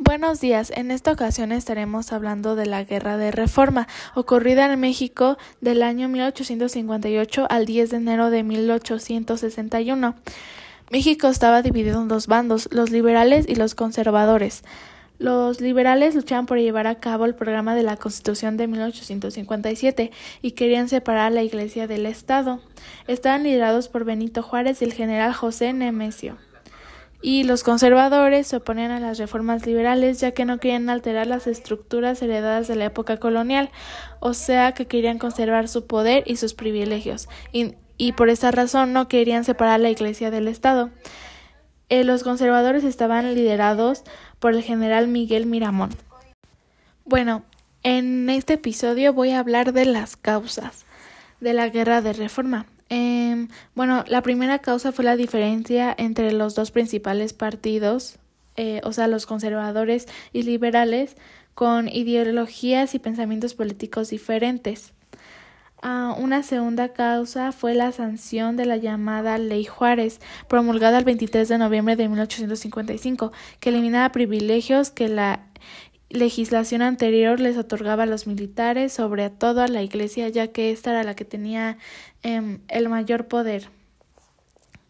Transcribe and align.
Buenos 0.00 0.40
días, 0.40 0.72
en 0.74 0.90
esta 0.90 1.12
ocasión 1.12 1.52
estaremos 1.52 2.12
hablando 2.12 2.56
de 2.56 2.66
la 2.66 2.82
Guerra 2.82 3.16
de 3.16 3.30
Reforma, 3.30 3.86
ocurrida 4.16 4.70
en 4.70 4.80
México 4.80 5.38
del 5.60 5.84
año 5.84 6.08
1858 6.08 7.46
al 7.48 7.64
10 7.64 7.90
de 7.90 7.96
enero 7.98 8.30
de 8.30 8.42
1861. 8.42 10.16
México 10.90 11.28
estaba 11.28 11.62
dividido 11.62 12.02
en 12.02 12.08
dos 12.08 12.26
bandos, 12.26 12.68
los 12.72 12.90
liberales 12.90 13.46
y 13.48 13.54
los 13.54 13.76
conservadores. 13.76 14.64
Los 15.20 15.60
liberales 15.60 16.16
luchaban 16.16 16.46
por 16.46 16.58
llevar 16.58 16.88
a 16.88 16.98
cabo 16.98 17.24
el 17.24 17.36
programa 17.36 17.76
de 17.76 17.84
la 17.84 17.96
Constitución 17.96 18.56
de 18.56 18.66
1857 18.66 20.10
y 20.42 20.50
querían 20.50 20.88
separar 20.88 21.26
a 21.26 21.30
la 21.30 21.44
Iglesia 21.44 21.86
del 21.86 22.06
Estado. 22.06 22.60
Estaban 23.06 23.44
liderados 23.44 23.86
por 23.86 24.04
Benito 24.04 24.42
Juárez 24.42 24.82
y 24.82 24.86
el 24.86 24.92
general 24.92 25.32
José 25.32 25.72
Nemesio 25.72 26.36
y 27.26 27.42
los 27.44 27.62
conservadores 27.64 28.48
se 28.48 28.56
oponían 28.56 28.90
a 28.90 29.00
las 29.00 29.16
reformas 29.16 29.64
liberales 29.64 30.20
ya 30.20 30.32
que 30.32 30.44
no 30.44 30.60
querían 30.60 30.90
alterar 30.90 31.26
las 31.26 31.46
estructuras 31.46 32.20
heredadas 32.20 32.68
de 32.68 32.76
la 32.76 32.84
época 32.84 33.16
colonial, 33.16 33.70
o 34.20 34.34
sea 34.34 34.72
que 34.72 34.86
querían 34.86 35.16
conservar 35.16 35.68
su 35.68 35.86
poder 35.86 36.24
y 36.26 36.36
sus 36.36 36.52
privilegios, 36.52 37.30
y, 37.50 38.12
por 38.12 38.28
esa 38.28 38.50
razón 38.50 38.92
no 38.92 39.08
querían 39.08 39.44
separar 39.44 39.80
la 39.80 39.88
Iglesia 39.88 40.30
del 40.30 40.48
Estado. 40.48 40.90
Eh, 41.88 42.04
los 42.04 42.24
conservadores 42.24 42.84
estaban 42.84 43.34
liderados 43.34 44.02
por 44.38 44.52
el 44.52 44.62
general 44.62 45.08
Miguel 45.08 45.46
Miramón. 45.46 45.96
Bueno, 47.06 47.42
en 47.84 48.28
este 48.28 48.54
episodio 48.54 49.14
voy 49.14 49.30
a 49.30 49.38
hablar 49.38 49.72
de 49.72 49.86
las 49.86 50.18
causas 50.18 50.84
de 51.40 51.54
la 51.54 51.70
guerra 51.70 52.02
de 52.02 52.12
reforma. 52.12 52.66
Eh, 52.90 53.48
bueno, 53.74 54.04
la 54.06 54.22
primera 54.22 54.58
causa 54.58 54.92
fue 54.92 55.04
la 55.04 55.16
diferencia 55.16 55.94
entre 55.96 56.32
los 56.32 56.54
dos 56.54 56.70
principales 56.70 57.32
partidos, 57.32 58.18
eh, 58.56 58.80
o 58.84 58.92
sea, 58.92 59.08
los 59.08 59.26
conservadores 59.26 60.06
y 60.32 60.42
liberales, 60.42 61.16
con 61.54 61.88
ideologías 61.88 62.94
y 62.94 62.98
pensamientos 62.98 63.54
políticos 63.54 64.10
diferentes. 64.10 64.92
Uh, 65.82 66.18
una 66.18 66.42
segunda 66.42 66.94
causa 66.94 67.52
fue 67.52 67.74
la 67.74 67.92
sanción 67.92 68.56
de 68.56 68.64
la 68.64 68.78
llamada 68.78 69.36
Ley 69.36 69.64
Juárez, 69.64 70.18
promulgada 70.48 70.98
el 70.98 71.04
23 71.04 71.46
de 71.46 71.58
noviembre 71.58 71.94
de 71.94 72.08
1855, 72.08 73.32
que 73.60 73.68
eliminaba 73.68 74.10
privilegios 74.10 74.90
que 74.90 75.08
la 75.08 75.40
legislación 76.14 76.80
anterior 76.82 77.40
les 77.40 77.58
otorgaba 77.58 78.04
a 78.04 78.06
los 78.06 78.26
militares, 78.26 78.92
sobre 78.92 79.30
todo 79.30 79.62
a 79.62 79.68
la 79.68 79.82
Iglesia, 79.82 80.28
ya 80.28 80.48
que 80.48 80.70
esta 80.70 80.90
era 80.92 81.04
la 81.04 81.14
que 81.14 81.24
tenía 81.24 81.76
em, 82.22 82.60
el 82.68 82.88
mayor 82.88 83.26
poder. 83.26 83.68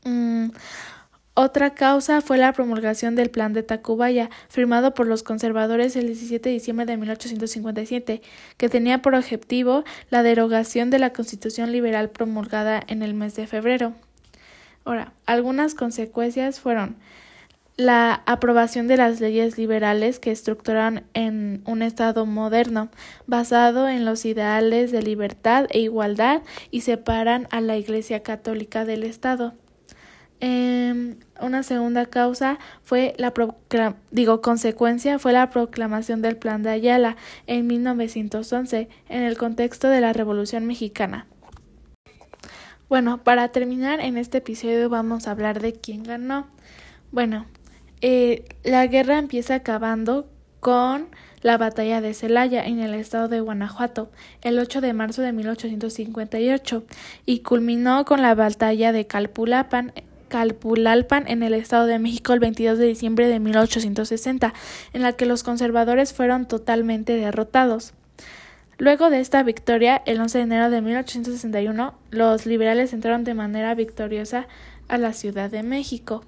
Mm, 0.05 0.51
otra 1.33 1.75
causa 1.75 2.21
fue 2.21 2.39
la 2.39 2.53
promulgación 2.53 3.17
del 3.17 3.31
Plan 3.31 3.55
de 3.55 3.63
Tacubaya, 3.63 4.31
firmado 4.49 4.95
por 4.95 5.07
los 5.07 5.23
conservadores 5.23 5.97
el 5.97 6.07
17 6.07 6.49
de 6.49 6.53
diciembre 6.53 6.87
de 6.87 6.97
1857, 6.97 8.23
que 8.57 8.69
tenía 8.69 9.03
por 9.03 9.15
objetivo 9.15 9.83
la 10.11 10.23
derogación 10.23 10.91
de 10.91 11.01
la 11.01 11.13
Constitución 11.13 11.73
liberal 11.73 12.11
promulgada 12.11 12.81
en 12.87 13.03
el 13.03 13.15
mes 13.15 13.35
de 13.35 13.47
febrero. 13.47 13.95
Ahora, 14.85 15.15
algunas 15.27 15.75
consecuencias 15.75 16.61
fueron 16.61 16.97
la 17.77 18.23
aprobación 18.27 18.87
de 18.87 18.97
las 18.97 19.21
leyes 19.21 19.59
liberales 19.59 20.21
que 20.21 20.31
estructuraron 20.31 21.05
en 21.13 21.63
un 21.67 21.83
Estado 21.83 22.25
moderno, 22.25 22.89
basado 23.27 23.89
en 23.89 24.05
los 24.05 24.25
ideales 24.25 24.93
de 24.93 25.03
libertad 25.03 25.67
e 25.71 25.81
igualdad 25.81 26.43
y 26.71 26.83
separan 26.83 27.49
a 27.51 27.61
la 27.61 27.77
Iglesia 27.77 28.23
Católica 28.23 28.85
del 28.85 29.03
Estado. 29.03 29.55
Eh, 30.41 31.17
una 31.41 31.63
segunda 31.63 32.07
causa 32.07 32.59
fue 32.83 33.15
la 33.19 33.33
digo 34.11 34.43
consecuencia 34.43 35.19
fue 35.19 35.33
la 35.33 35.49
proclamación 35.49 36.23
del 36.23 36.37
Plan 36.37 36.63
de 36.63 36.71
Ayala 36.71 37.17
en 37.47 37.67
1911 37.67 38.89
en 39.09 39.23
el 39.23 39.39
contexto 39.39 39.89
de 39.89 40.01
la 40.01 40.13
Revolución 40.13 40.67
Mexicana. 40.67 41.27
Bueno, 42.89 43.25
para 43.25 43.49
terminar 43.49 44.01
en 44.01 44.19
este 44.19 44.39
episodio 44.39 44.89
vamos 44.89 45.27
a 45.27 45.31
hablar 45.31 45.61
de 45.61 45.73
quién 45.73 46.03
ganó. 46.03 46.47
Bueno, 47.11 47.47
eh, 48.07 48.45
la 48.65 48.87
guerra 48.87 49.17
empieza 49.17 49.55
acabando 49.55 50.29
con 50.61 51.07
la 51.41 51.57
batalla 51.57 52.03
de 52.03 52.13
Celaya 52.13 52.63
en 52.63 52.79
el 52.79 52.93
estado 52.93 53.29
de 53.29 53.41
Guanajuato 53.41 54.11
el 54.43 54.59
8 54.59 54.83
de 54.83 54.93
marzo 54.93 55.23
de 55.23 55.33
1858 55.33 56.85
y 57.25 57.39
culminó 57.39 58.05
con 58.05 58.21
la 58.21 58.35
batalla 58.35 58.93
de 58.93 59.07
Calpulapan 59.07 59.95
Calpulalpan 60.29 61.25
en 61.29 61.43
el 61.43 61.55
Estado 61.55 61.87
de 61.87 61.99
México 61.99 62.35
el 62.35 62.41
22 62.41 62.77
de 62.77 62.85
diciembre 62.85 63.27
de 63.27 63.41
1860, 63.41 64.53
en 64.93 65.01
la 65.01 65.15
que 65.15 65.25
los 65.25 65.43
conservadores 65.43 66.13
fueron 66.13 66.47
totalmente 66.47 67.17
derrotados. 67.17 67.95
Luego 68.77 69.09
de 69.09 69.21
esta 69.21 69.43
victoria, 69.43 70.03
el 70.05 70.21
11 70.21 70.39
de 70.39 70.45
enero 70.45 70.69
de 70.69 70.83
1861, 70.83 71.95
los 72.11 72.45
liberales 72.45 72.93
entraron 72.93 73.25
de 73.25 73.33
manera 73.33 73.75
victoriosa 73.75 74.47
a 74.89 74.99
la 74.99 75.15
Ciudad 75.15 75.51
de 75.51 75.63
México. 75.63 76.25